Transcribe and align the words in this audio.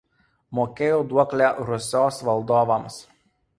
Mokėjo 0.59 0.95
duoklę 1.11 1.51
Rusios 1.69 2.19
valdovams. 2.31 3.01